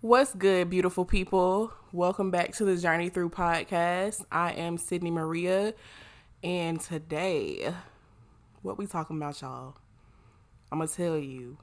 [0.00, 1.72] What's good, beautiful people?
[1.90, 4.24] Welcome back to the Journey Through podcast.
[4.30, 5.74] I am Sydney Maria,
[6.40, 7.74] and today,
[8.62, 9.74] what we talking about, y'all?
[10.70, 11.58] I'm gonna tell you,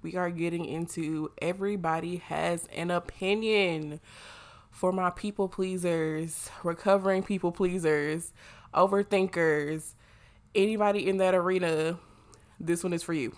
[0.00, 4.00] we are getting into everybody has an opinion
[4.70, 8.32] for my people pleasers, recovering people pleasers,
[8.72, 9.92] overthinkers,
[10.54, 11.98] anybody in that arena.
[12.58, 13.36] This one is for you.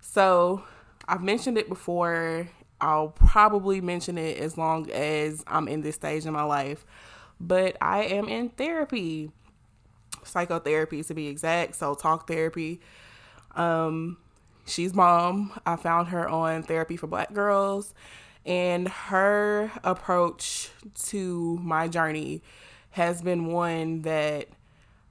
[0.00, 0.62] So,
[1.06, 2.48] I've mentioned it before
[2.80, 6.84] I'll probably mention it as long as I'm in this stage in my life.
[7.40, 9.30] But I am in therapy,
[10.24, 11.76] psychotherapy to be exact.
[11.76, 12.80] So, talk therapy.
[13.54, 14.18] Um,
[14.66, 15.52] she's mom.
[15.66, 17.94] I found her on Therapy for Black Girls,
[18.46, 20.70] and her approach
[21.06, 22.42] to my journey
[22.90, 24.48] has been one that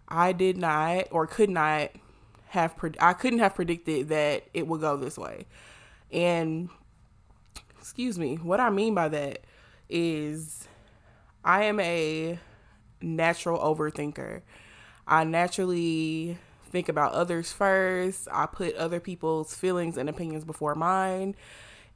[0.07, 1.91] I did not or could not
[2.49, 2.75] have.
[2.99, 5.45] I couldn't have predicted that it would go this way,
[6.11, 6.69] and
[7.87, 9.45] excuse me, what I mean by that
[9.87, 10.67] is
[11.45, 12.37] I am a
[13.01, 14.41] natural overthinker.
[15.07, 16.37] I naturally
[16.69, 18.27] think about others first.
[18.29, 21.33] I put other people's feelings and opinions before mine.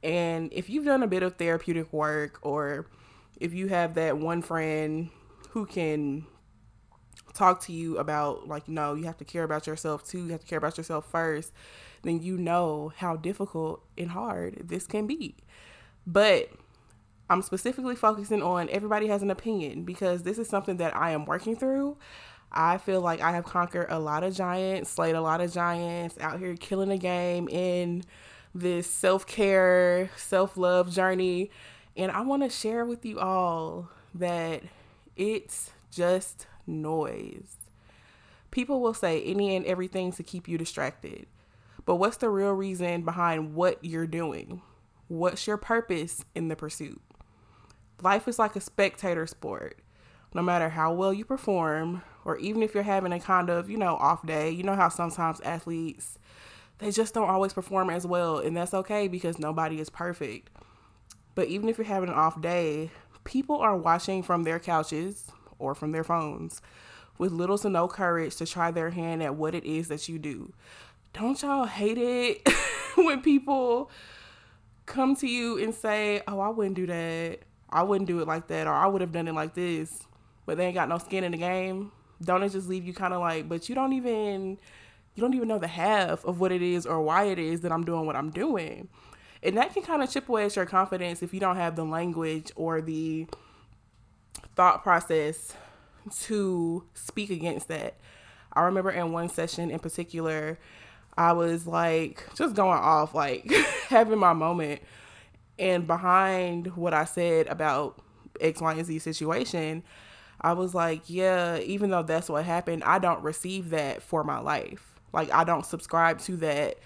[0.02, 2.86] And if you've done a bit of therapeutic work or
[3.38, 5.10] if you have that one friend
[5.50, 6.24] who can
[7.34, 10.40] talk to you about like no you have to care about yourself too you have
[10.40, 11.50] to care about yourself first
[12.02, 15.34] then you know how difficult and hard this can be
[16.06, 16.50] but
[17.30, 21.24] I'm specifically focusing on everybody has an opinion because this is something that I am
[21.24, 21.96] working through.
[22.50, 26.18] I feel like I have conquered a lot of giants, slayed a lot of giants,
[26.20, 28.04] out here killing the game in
[28.54, 31.50] this self care, self love journey.
[31.96, 34.62] And I want to share with you all that
[35.16, 37.56] it's just noise.
[38.50, 41.26] People will say any and everything to keep you distracted.
[41.86, 44.60] But what's the real reason behind what you're doing?
[45.12, 46.98] What's your purpose in the pursuit?
[48.00, 49.78] Life is like a spectator sport.
[50.32, 53.76] No matter how well you perform, or even if you're having a kind of, you
[53.76, 56.18] know, off day, you know how sometimes athletes,
[56.78, 58.38] they just don't always perform as well.
[58.38, 60.48] And that's okay because nobody is perfect.
[61.34, 62.90] But even if you're having an off day,
[63.24, 66.62] people are watching from their couches or from their phones
[67.18, 70.18] with little to no courage to try their hand at what it is that you
[70.18, 70.54] do.
[71.12, 72.48] Don't y'all hate it
[72.94, 73.90] when people
[74.86, 77.40] come to you and say, "Oh, I wouldn't do that.
[77.70, 80.06] I wouldn't do it like that, or I would have done it like this,"
[80.46, 81.92] but they ain't got no skin in the game.
[82.22, 84.58] Don't it just leave you kind of like, but you don't even
[85.14, 87.72] you don't even know the half of what it is or why it is that
[87.72, 88.88] I'm doing what I'm doing.
[89.42, 91.84] And that can kind of chip away at your confidence if you don't have the
[91.84, 93.26] language or the
[94.54, 95.54] thought process
[96.22, 97.96] to speak against that.
[98.52, 100.58] I remember in one session in particular,
[101.16, 103.50] I was like just going off, like
[103.88, 104.82] having my moment.
[105.58, 108.00] And behind what I said about
[108.40, 109.82] X, Y, and Z situation,
[110.40, 114.38] I was like, yeah, even though that's what happened, I don't receive that for my
[114.38, 114.94] life.
[115.12, 116.78] Like, I don't subscribe to that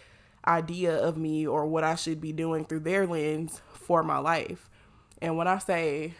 [0.46, 4.68] idea of me or what I should be doing through their lens for my life.
[5.22, 6.14] And when I say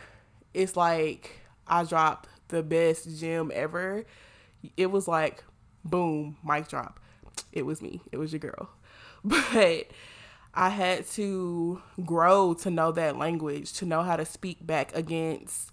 [0.54, 4.04] it's like I dropped the best gem ever,
[4.76, 5.44] it was like,
[5.84, 7.00] boom, mic drop
[7.52, 8.00] it was me.
[8.12, 8.70] It was your girl.
[9.24, 9.88] But
[10.54, 15.72] I had to grow to know that language, to know how to speak back against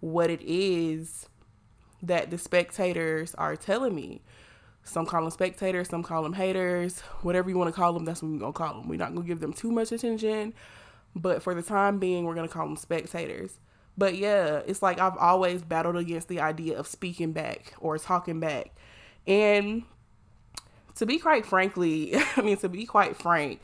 [0.00, 1.28] what it is
[2.02, 4.22] that the spectators are telling me.
[4.84, 8.22] Some call them spectators, some call them haters, whatever you want to call them, that's
[8.22, 8.88] what we're going to call them.
[8.88, 10.54] We're not going to give them too much attention,
[11.14, 13.58] but for the time being, we're going to call them spectators.
[13.96, 18.40] But yeah, it's like I've always battled against the idea of speaking back or talking
[18.40, 18.74] back.
[19.26, 19.84] And
[20.96, 23.60] to be quite frankly, I mean to be quite frank,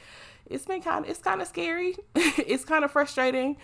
[0.47, 1.97] it's been kind of it's kind of scary.
[2.15, 3.57] it's kind of frustrating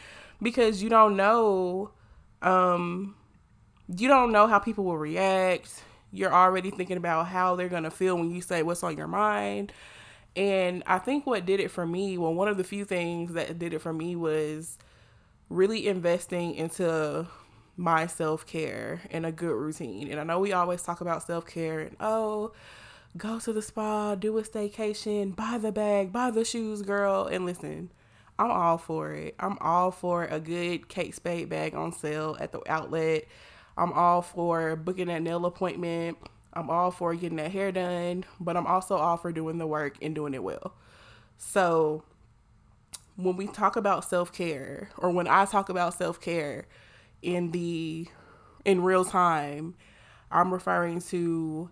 [0.43, 1.91] because you don't know
[2.43, 3.15] um
[3.95, 5.83] you don't know how people will react.
[6.13, 9.09] You're already thinking about how they're going to feel when you say what's on your
[9.09, 9.73] mind.
[10.37, 13.59] And I think what did it for me, well one of the few things that
[13.59, 14.79] did it for me was
[15.49, 17.27] really investing into
[17.77, 20.11] my self-care and a good routine.
[20.11, 22.53] And I know we always talk about self-care and oh,
[23.17, 27.27] go to the spa, do a staycation, buy the bag, buy the shoes, girl.
[27.27, 27.93] And listen,
[28.39, 29.35] I'm all for it.
[29.39, 33.25] I'm all for a good Kate Spade bag on sale at the outlet.
[33.77, 36.19] I'm all for booking that nail appointment.
[36.53, 39.97] I'm all for getting that hair done, but I'm also all for doing the work
[40.01, 40.75] and doing it well.
[41.37, 42.05] So,
[43.17, 46.67] when we talk about self-care or when I talk about self-care
[47.23, 48.09] in the
[48.65, 49.75] in real time,
[50.31, 51.71] I'm referring to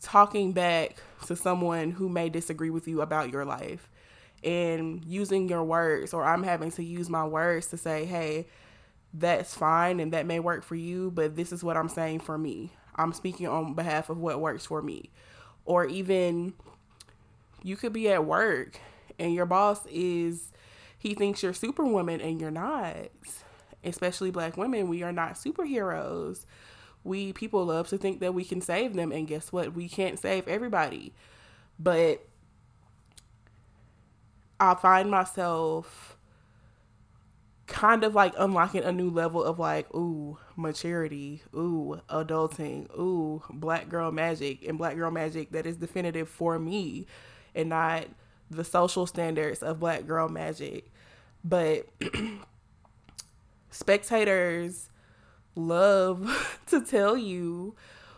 [0.00, 0.96] talking back
[1.26, 3.88] to someone who may disagree with you about your life
[4.44, 8.46] and using your words, or I'm having to use my words to say, hey,
[9.12, 12.36] that's fine and that may work for you, but this is what I'm saying for
[12.36, 12.70] me.
[12.94, 15.10] I'm speaking on behalf of what works for me.
[15.64, 16.54] Or even
[17.62, 18.78] you could be at work
[19.18, 20.52] and your boss is
[20.98, 22.96] he thinks you're superwoman and you're not.
[23.84, 26.44] Especially black women, we are not superheroes.
[27.06, 29.74] We people love to think that we can save them and guess what?
[29.74, 31.14] We can't save everybody.
[31.78, 32.26] But
[34.58, 36.16] I find myself
[37.66, 43.88] kind of like unlocking a new level of like, ooh, maturity, ooh, adulting, ooh, black
[43.88, 47.06] girl magic, and black girl magic that is definitive for me
[47.54, 48.06] and not
[48.50, 50.90] the social standards of black girl magic.
[51.44, 51.86] But
[53.70, 54.88] spectators
[55.56, 57.74] love to tell you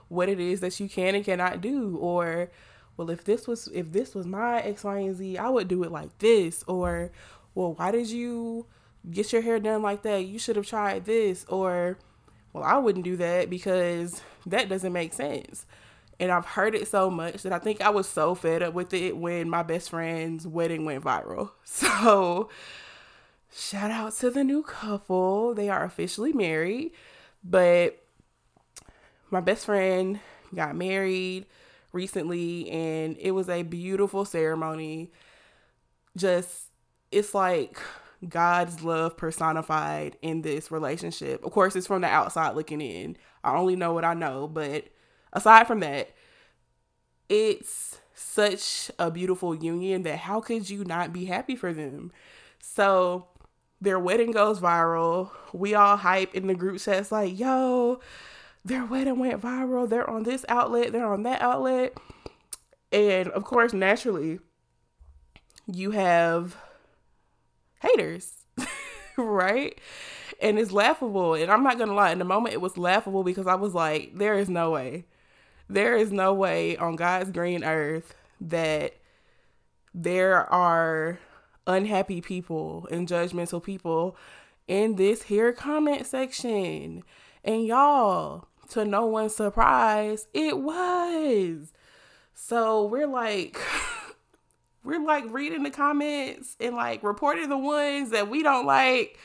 [0.08, 1.96] what it is that you can and cannot do.
[1.96, 2.50] Or
[2.96, 5.82] well if this was if this was my x y and z i would do
[5.84, 6.64] it like this.
[6.66, 7.12] Or
[7.54, 8.66] well why did you
[9.10, 10.24] get your hair done like that?
[10.24, 11.44] You should have tried this.
[11.48, 11.98] Or
[12.52, 15.66] well i wouldn't do that because that doesn't make sense.
[16.20, 18.92] And i've heard it so much that i think i was so fed up with
[18.92, 21.50] it when my best friend's wedding went viral.
[21.64, 22.48] So
[23.50, 25.54] shout out to the new couple.
[25.54, 26.92] They are officially married
[27.44, 28.02] but
[29.30, 30.20] my best friend
[30.54, 31.46] got married
[31.92, 35.12] recently and it was a beautiful ceremony.
[36.16, 36.64] Just,
[37.10, 37.78] it's like
[38.26, 41.44] God's love personified in this relationship.
[41.44, 43.16] Of course, it's from the outside looking in.
[43.44, 44.88] I only know what I know, but
[45.32, 46.10] aside from that,
[47.28, 52.10] it's such a beautiful union that how could you not be happy for them?
[52.60, 53.28] So
[53.80, 55.30] their wedding goes viral.
[55.52, 58.00] We all hype in the group chats like, yo,
[58.64, 59.88] their wedding went viral.
[59.88, 61.96] They're on this outlet, they're on that outlet.
[62.90, 64.40] And of course, naturally,
[65.66, 66.56] you have
[67.80, 68.32] haters,
[69.16, 69.78] right?
[70.40, 71.34] And it's laughable.
[71.34, 73.74] And I'm not going to lie, in the moment, it was laughable because I was
[73.74, 75.04] like, there is no way.
[75.68, 78.94] There is no way on God's green earth that
[79.92, 81.18] there are
[81.68, 84.16] unhappy people and judgmental people
[84.66, 87.02] in this here comment section.
[87.44, 91.72] And y'all, to no one's surprise, it was.
[92.34, 93.60] So we're like,
[94.84, 99.18] we're like reading the comments and like reporting the ones that we don't like.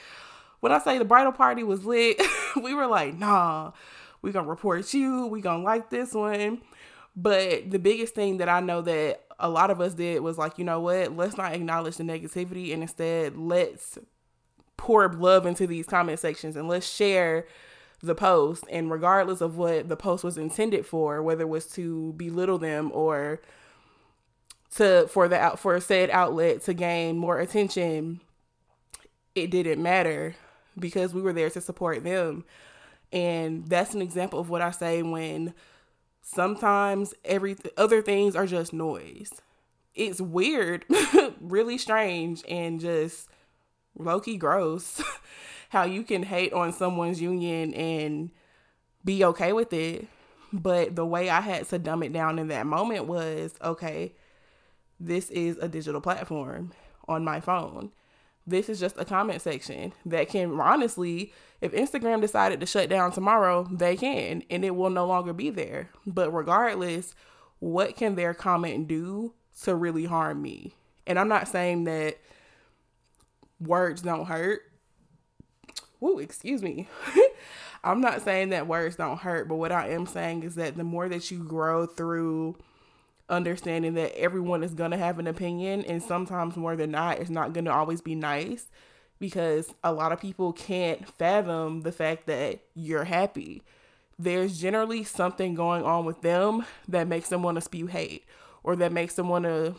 [0.60, 2.22] When I say the bridal party was lit,
[2.62, 3.72] we were like, nah,
[4.22, 5.28] we gonna report you.
[5.28, 6.62] We gonna like this one.
[7.15, 10.57] But the biggest thing that I know that a lot of us did was like,
[10.57, 11.15] you know what?
[11.15, 13.98] Let's not acknowledge the negativity and instead let's
[14.77, 17.45] pour love into these comment sections and let's share
[18.01, 18.63] the post.
[18.69, 22.92] And regardless of what the post was intended for, whether it was to belittle them
[22.94, 23.42] or
[24.75, 28.21] to for the out for said outlet to gain more attention,
[29.36, 30.36] it didn't matter
[30.77, 32.44] because we were there to support them.
[33.12, 35.54] And that's an example of what I say when
[36.25, 39.30] Sometimes every other things are just noise.
[39.94, 40.86] It's weird,
[41.42, 43.28] really strange, and just
[43.96, 45.04] low key gross
[45.70, 48.31] how you can hate on someone's union and
[49.04, 50.08] be okay with it.
[50.54, 54.14] But the way I had to dumb it down in that moment was okay,
[55.00, 56.72] this is a digital platform
[57.06, 57.92] on my phone.
[58.45, 63.12] This is just a comment section that can honestly, if Instagram decided to shut down
[63.12, 65.89] tomorrow, they can and it will no longer be there.
[66.06, 67.15] But regardless,
[67.60, 70.75] what can their comment do to really harm me?
[71.08, 72.18] And I'm not saying that
[73.60, 74.62] words don't hurt.
[76.00, 76.89] Woo, excuse me.
[77.84, 80.84] I'm not saying that words don't hurt, but what I am saying is that the
[80.84, 82.58] more that you grow through
[83.30, 87.30] understanding that everyone is going to have an opinion and sometimes more than not it's
[87.30, 88.68] not going to always be nice
[89.20, 93.63] because a lot of people can't fathom the fact that you're happy.
[94.20, 98.25] There's generally something going on with them that makes them want to spew hate
[98.63, 99.75] or that makes them want to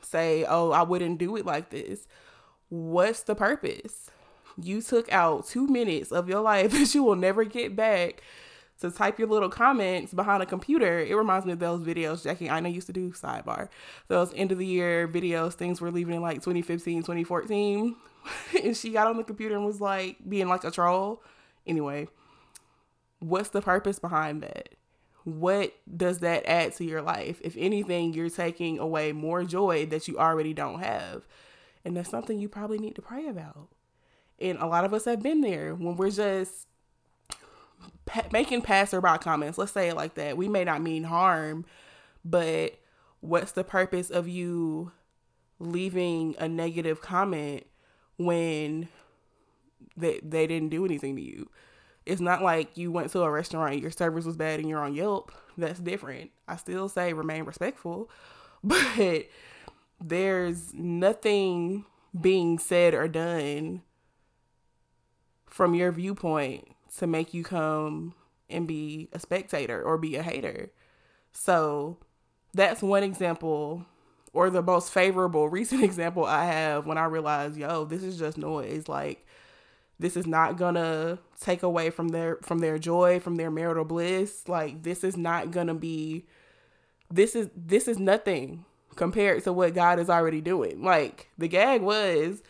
[0.00, 2.06] say oh i wouldn't do it like this.
[2.68, 4.10] What's the purpose?
[4.60, 8.22] You took out two minutes of your life that you will never get back
[8.82, 11.00] to type your little comments behind a computer.
[11.00, 13.68] It reminds me of those videos Jackie Aina used to do sidebar.
[14.08, 17.96] Those end of the year videos, things were leaving in like 2015, 2014.
[18.62, 21.22] and she got on the computer and was like being like a troll.
[21.66, 22.08] Anyway,
[23.18, 24.70] what's the purpose behind that?
[25.24, 27.40] What does that add to your life?
[27.42, 31.26] If anything, you're taking away more joy that you already don't have.
[31.84, 33.68] And that's something you probably need to pray about.
[34.40, 36.66] And a lot of us have been there when we're just
[38.12, 41.64] pa- making passerby comments, let's say it like that, we may not mean harm,
[42.24, 42.78] but
[43.20, 44.92] what's the purpose of you
[45.58, 47.64] leaving a negative comment
[48.18, 48.88] when
[49.96, 51.48] they, they didn't do anything to you.
[52.04, 54.94] It's not like you went to a restaurant, your service was bad, and you're on
[54.94, 55.32] Yelp.
[55.56, 56.30] That's different.
[56.48, 58.10] I still say remain respectful,
[58.64, 59.26] but
[60.00, 61.86] there's nothing
[62.20, 63.82] being said or done
[65.46, 68.14] from your viewpoint to make you come
[68.50, 70.70] and be a spectator or be a hater.
[71.32, 71.98] So
[72.52, 73.86] that's one example
[74.32, 78.38] or the most favorable recent example I have when I realized, yo, this is just
[78.38, 78.88] noise.
[78.88, 79.26] Like
[79.98, 84.48] this is not gonna take away from their from their joy, from their marital bliss.
[84.48, 86.26] Like this is not gonna be
[87.10, 88.64] this is this is nothing
[88.96, 90.82] compared to what God is already doing.
[90.82, 92.42] Like the gag was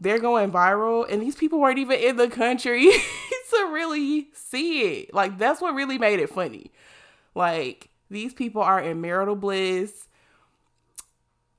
[0.00, 2.90] they're going viral and these people weren't even in the country
[3.50, 5.14] to really see it.
[5.14, 6.70] Like that's what really made it funny.
[7.34, 10.08] Like these people are in marital bliss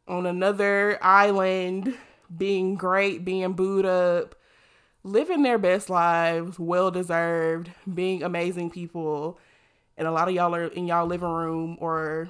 [0.08, 1.96] on another island,
[2.36, 4.36] being great, being booed up,
[5.04, 9.40] living their best lives, well deserved, being amazing people.
[9.98, 12.30] And a lot of y'all are in y'all living room or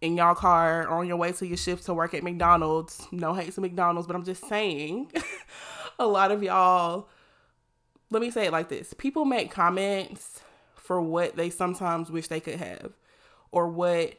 [0.00, 3.06] in y'all car on your way to your shift to work at McDonald's.
[3.10, 5.12] No hate to McDonald's, but I'm just saying
[5.98, 7.08] a lot of y'all,
[8.10, 10.40] let me say it like this people make comments
[10.74, 12.92] for what they sometimes wish they could have
[13.50, 14.14] or what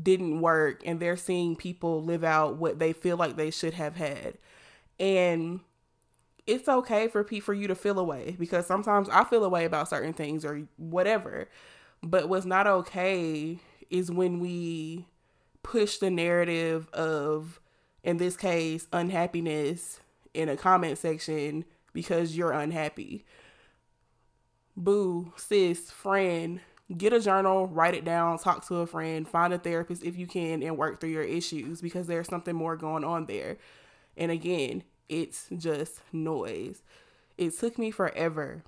[0.00, 3.96] didn't work, and they're seeing people live out what they feel like they should have
[3.96, 4.38] had.
[4.98, 5.60] And
[6.46, 9.88] it's okay for pe- for you to feel away because sometimes I feel away about
[9.88, 11.48] certain things or whatever.
[12.02, 13.58] But what's not okay
[13.92, 15.06] is when we
[15.62, 17.60] push the narrative of,
[18.02, 20.00] in this case, unhappiness
[20.34, 23.24] in a comment section because you're unhappy.
[24.74, 26.60] Boo, sis, friend,
[26.96, 30.26] get a journal, write it down, talk to a friend, find a therapist if you
[30.26, 33.58] can, and work through your issues because there's something more going on there.
[34.16, 36.82] And again, it's just noise.
[37.36, 38.62] It took me forever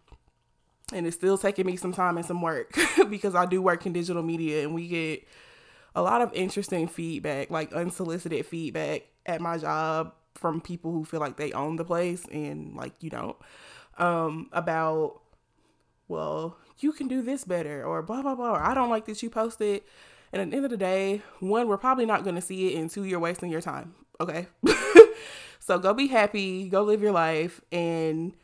[0.95, 2.75] and it's still taking me some time and some work
[3.11, 5.27] because I do work in digital media and we get
[5.95, 11.21] a lot of interesting feedback, like unsolicited feedback at my job from people who feel
[11.21, 13.37] like they own the place and like you don't.
[13.99, 15.21] Um, about
[16.09, 18.53] well, you can do this better or blah blah blah.
[18.53, 19.83] Or, I don't like that you posted.
[20.33, 22.91] And at the end of the day, one, we're probably not gonna see it, and
[22.91, 23.95] two, you're wasting your time.
[24.21, 24.49] Okay.
[25.61, 28.35] so go be happy, go live your life, and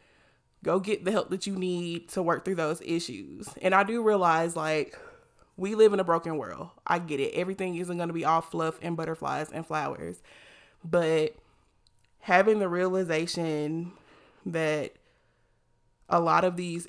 [0.62, 3.48] go get the help that you need to work through those issues.
[3.62, 4.98] And I do realize like
[5.56, 6.70] we live in a broken world.
[6.86, 7.34] I get it.
[7.34, 10.22] Everything isn't going to be all fluff and butterflies and flowers.
[10.84, 11.34] But
[12.20, 13.92] having the realization
[14.46, 14.92] that
[16.08, 16.86] a lot of these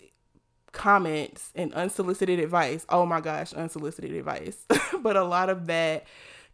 [0.72, 4.66] comments and unsolicited advice, oh my gosh, unsolicited advice,
[5.02, 6.06] but a lot of that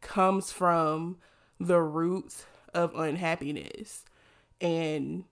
[0.01, 1.17] comes from
[1.59, 4.03] the roots of unhappiness.
[4.59, 5.23] And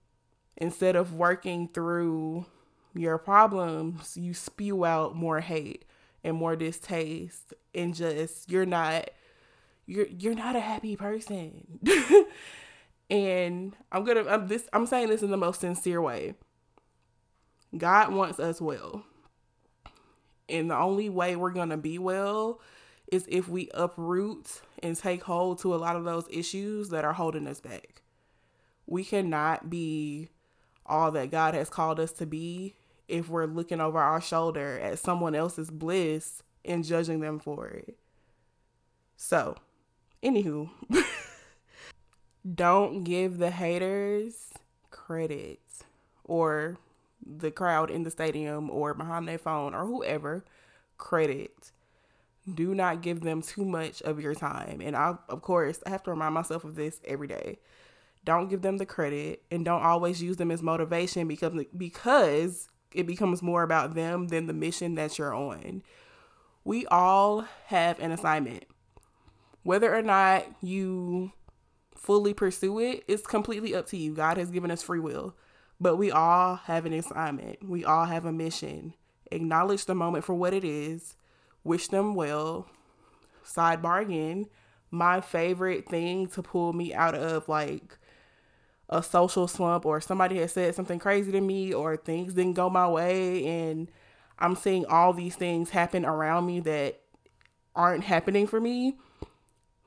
[0.56, 2.46] instead of working through
[2.94, 5.84] your problems, you spew out more hate
[6.24, 9.10] and more distaste and just you're not
[9.86, 11.78] you're you're not a happy person.
[13.10, 16.34] and I'm going to I'm this I'm saying this in the most sincere way.
[17.76, 19.04] God wants us well.
[20.48, 22.60] And the only way we're going to be well
[23.10, 27.12] is if we uproot and take hold to a lot of those issues that are
[27.12, 28.02] holding us back.
[28.86, 30.28] We cannot be
[30.86, 32.74] all that God has called us to be
[33.08, 37.96] if we're looking over our shoulder at someone else's bliss and judging them for it.
[39.16, 39.56] So,
[40.22, 40.70] anywho,
[42.54, 44.50] don't give the haters
[44.90, 45.60] credit
[46.24, 46.78] or
[47.24, 50.44] the crowd in the stadium or behind their phone or whoever
[50.98, 51.72] credit.
[52.52, 54.80] Do not give them too much of your time.
[54.80, 57.58] And I, of course, I have to remind myself of this every day
[58.26, 63.06] don't give them the credit and don't always use them as motivation because because it
[63.06, 65.82] becomes more about them than the mission that you're on.
[66.64, 68.64] We all have an assignment.
[69.62, 71.32] Whether or not you
[71.94, 74.14] fully pursue it, it's completely up to you.
[74.14, 75.36] God has given us free will,
[75.80, 77.68] but we all have an assignment.
[77.68, 78.94] We all have a mission.
[79.30, 81.16] Acknowledge the moment for what it is.
[81.62, 82.68] Wish them well.
[83.44, 84.46] Sidebar again.
[84.90, 87.98] My favorite thing to pull me out of like
[88.88, 92.70] a social slump or somebody has said something crazy to me or things didn't go
[92.70, 93.90] my way and
[94.38, 97.00] I'm seeing all these things happen around me that
[97.74, 98.96] aren't happening for me.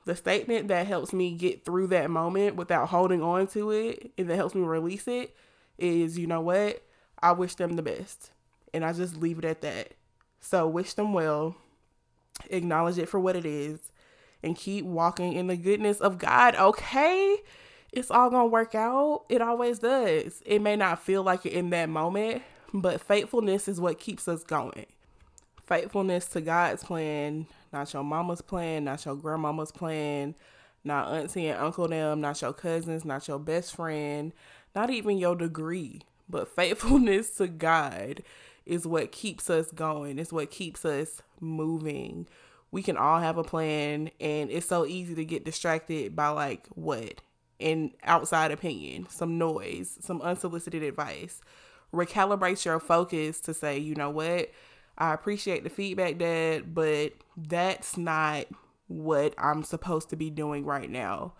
[0.04, 4.28] The statement that helps me get through that moment without holding on to it and
[4.28, 5.34] that helps me release it
[5.78, 6.82] is, you know what?
[7.22, 8.30] I wish them the best.
[8.72, 9.94] And I just leave it at that.
[10.40, 11.56] So wish them well,
[12.48, 13.92] acknowledge it for what it is,
[14.42, 17.36] and keep walking in the goodness of God, okay?
[17.92, 19.24] It's all gonna work out.
[19.28, 20.42] It always does.
[20.46, 22.42] It may not feel like it in that moment,
[22.72, 24.86] but faithfulness is what keeps us going.
[25.62, 30.34] Faithfulness to God's plan, not your mama's plan, not your grandmama's plan,
[30.84, 34.32] not auntie and uncle them, not your cousins, not your best friend,
[34.74, 38.22] not even your degree, but faithfulness to God
[38.66, 40.18] is what keeps us going.
[40.18, 42.28] It's what keeps us moving.
[42.70, 46.68] We can all have a plan, and it's so easy to get distracted by like
[46.68, 47.20] what?
[47.60, 51.40] An outside opinion, some noise, some unsolicited advice.
[51.92, 54.50] Recalibrate your focus to say, you know what?
[54.96, 58.46] I appreciate the feedback, Dad, but that's not
[58.86, 61.34] what I'm supposed to be doing right now.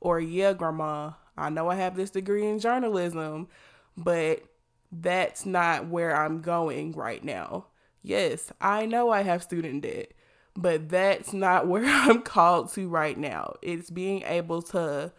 [0.00, 3.48] Or, yeah, Grandma, I know I have this degree in journalism,
[3.96, 4.42] but
[4.90, 7.66] that's not where I'm going right now.
[8.02, 10.12] Yes, I know I have student debt,
[10.56, 13.54] but that's not where I'm called to right now.
[13.62, 15.12] It's being able to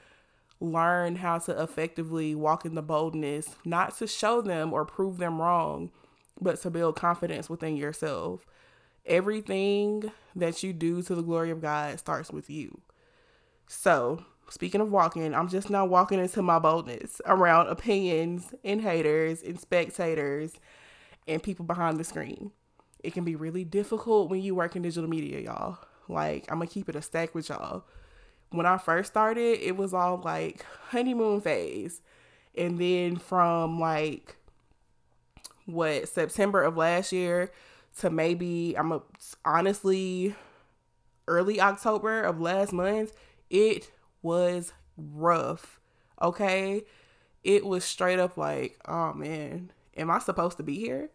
[0.60, 5.40] learn how to effectively walk in the boldness, not to show them or prove them
[5.42, 5.92] wrong,
[6.40, 8.46] but to build confidence within yourself.
[9.06, 12.82] Everything that you do to the glory of God starts with you.
[13.68, 19.42] So, speaking of walking, I'm just now walking into my boldness around opinions and haters
[19.44, 20.54] and spectators
[21.28, 22.52] and people behind the screen.
[23.04, 25.78] It can be really difficult when you work in digital media, y'all.
[26.08, 27.84] Like, I'm gonna keep it a stack with y'all.
[28.50, 32.02] When I first started, it was all like honeymoon phase.
[32.56, 34.38] And then from like
[35.66, 37.52] what September of last year
[38.00, 39.02] to maybe I'm a,
[39.44, 40.36] honestly
[41.28, 43.12] early October of last month,
[43.50, 45.80] it was rough.
[46.22, 46.84] Okay?
[47.44, 51.10] It was straight up like, oh man, am I supposed to be here?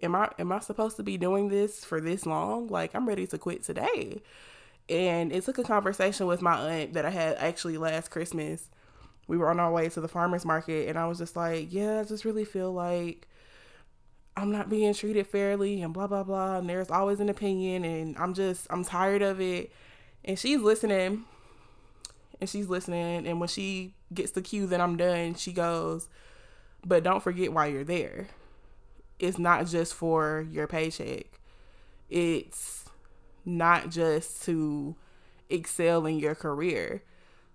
[0.00, 2.68] Am I am I supposed to be doing this for this long?
[2.68, 4.22] Like I'm ready to quit today.
[4.88, 8.68] And it took a conversation with my aunt that I had actually last Christmas.
[9.26, 12.00] We were on our way to the farmers market and I was just like, yeah,
[12.00, 13.28] I just really feel like
[14.36, 18.16] I'm not being treated fairly and blah blah blah and there's always an opinion and
[18.16, 19.70] I'm just I'm tired of it.
[20.24, 21.24] And she's listening
[22.40, 26.08] and she's listening and when she gets the cue that I'm done, she goes,
[26.84, 28.28] "But don't forget why you're there.
[29.18, 31.26] It's not just for your paycheck.
[32.08, 32.87] It's
[33.44, 34.96] not just to
[35.50, 37.02] excel in your career.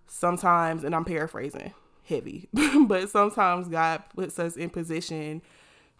[0.07, 1.73] Sometimes, and I'm paraphrasing
[2.05, 2.49] heavy,
[2.87, 5.41] but sometimes God puts us in position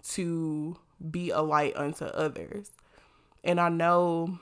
[0.10, 0.78] to
[1.10, 2.72] be a light unto others.
[3.44, 4.40] And I know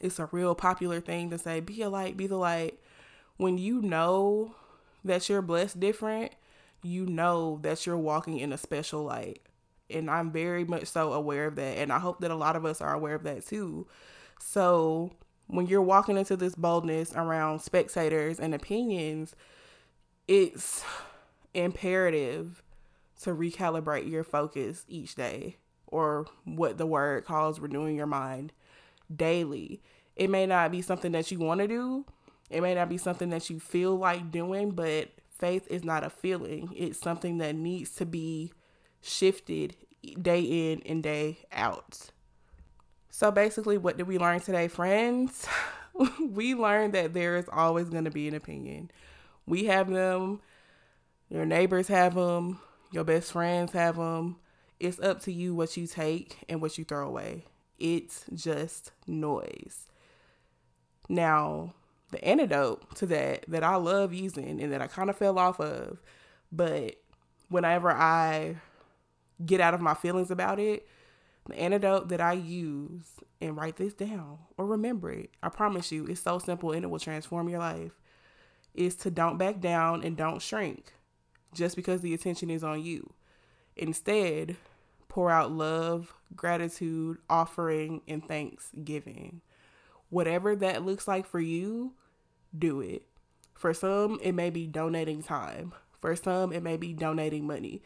[0.00, 2.78] it's a real popular thing to say, be a light, be the light.
[3.36, 4.54] When you know
[5.04, 6.32] that you're blessed different,
[6.82, 9.40] you know that you're walking in a special light.
[9.90, 11.78] And I'm very much so aware of that.
[11.78, 13.86] And I hope that a lot of us are aware of that too.
[14.38, 15.12] So
[15.46, 19.34] when you're walking into this boldness around spectators and opinions,
[20.26, 20.84] it's
[21.52, 22.62] imperative
[23.22, 28.52] to recalibrate your focus each day, or what the word calls renewing your mind
[29.14, 29.80] daily.
[30.16, 32.04] It may not be something that you want to do,
[32.50, 36.10] it may not be something that you feel like doing, but faith is not a
[36.10, 38.52] feeling, it's something that needs to be
[39.00, 39.76] shifted
[40.20, 42.10] day in and day out.
[43.14, 45.46] So basically, what did we learn today, friends?
[46.20, 48.90] we learned that there is always going to be an opinion.
[49.46, 50.40] We have them,
[51.28, 52.58] your neighbors have them,
[52.90, 54.38] your best friends have them.
[54.80, 57.44] It's up to you what you take and what you throw away.
[57.78, 59.86] It's just noise.
[61.08, 61.74] Now,
[62.10, 65.60] the antidote to that that I love using and that I kind of fell off
[65.60, 66.02] of,
[66.50, 66.96] but
[67.48, 68.56] whenever I
[69.46, 70.88] get out of my feelings about it,
[71.46, 73.04] the antidote that I use
[73.40, 75.30] and write this down or remember it.
[75.42, 77.92] I promise you, it's so simple and it will transform your life.
[78.74, 80.94] Is to don't back down and don't shrink
[81.54, 83.12] just because the attention is on you.
[83.76, 84.56] Instead,
[85.08, 89.40] pour out love, gratitude, offering, and thanksgiving.
[90.10, 91.92] Whatever that looks like for you,
[92.56, 93.04] do it.
[93.54, 95.72] For some, it may be donating time.
[96.00, 97.82] For some, it may be donating money.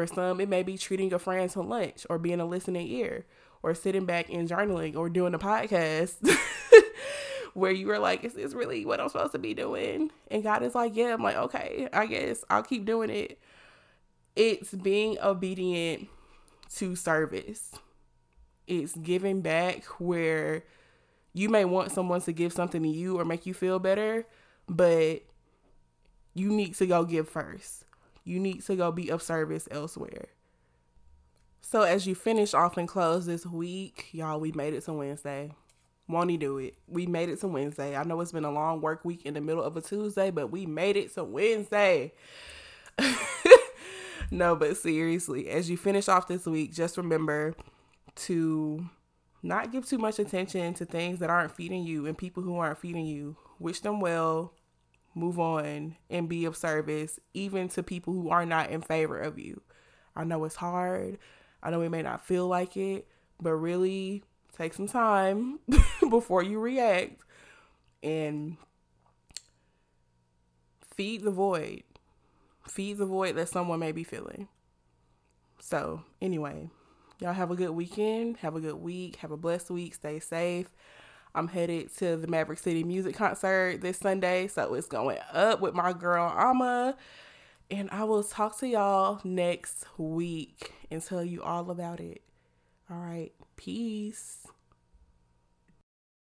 [0.00, 3.26] For some, it may be treating a friend to lunch or being a listening ear
[3.62, 6.14] or sitting back and journaling or doing a podcast
[7.54, 10.10] where you were like, is this really what I'm supposed to be doing?
[10.30, 11.12] And God is like, yeah.
[11.12, 13.38] I'm like, okay, I guess I'll keep doing it.
[14.36, 16.08] It's being obedient
[16.76, 17.72] to service.
[18.66, 20.64] It's giving back where
[21.34, 24.24] you may want someone to give something to you or make you feel better,
[24.66, 25.24] but
[26.32, 27.84] you need to go give first.
[28.24, 30.28] You need to go be of service elsewhere.
[31.60, 35.52] So as you finish off and close this week, y'all, we made it to Wednesday.
[36.08, 36.76] Won't he do it?
[36.88, 37.96] We made it to Wednesday.
[37.96, 40.50] I know it's been a long work week in the middle of a Tuesday, but
[40.50, 42.12] we made it to Wednesday.
[44.30, 47.54] no, but seriously, as you finish off this week, just remember
[48.16, 48.84] to
[49.42, 52.78] not give too much attention to things that aren't feeding you and people who aren't
[52.78, 53.36] feeding you.
[53.58, 54.52] Wish them well,
[55.20, 59.38] move on, and be of service, even to people who are not in favor of
[59.38, 59.62] you.
[60.16, 61.18] I know it's hard.
[61.62, 63.06] I know it may not feel like it,
[63.40, 64.24] but really
[64.56, 65.60] take some time
[66.10, 67.22] before you react
[68.02, 68.56] and
[70.94, 71.82] feed the void.
[72.68, 74.48] Feed the void that someone may be feeling.
[75.60, 76.70] So, anyway,
[77.20, 78.38] y'all have a good weekend.
[78.38, 79.16] Have a good week.
[79.16, 79.94] Have a blessed week.
[79.94, 80.68] Stay safe.
[81.34, 85.74] I'm headed to the Maverick City Music Concert this Sunday, so it's going up with
[85.74, 86.96] my girl Ama.
[87.70, 92.22] And I will talk to y'all next week and tell you all about it.
[92.90, 93.32] All right.
[93.56, 94.46] Peace.